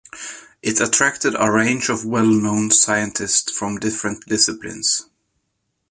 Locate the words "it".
0.63-0.81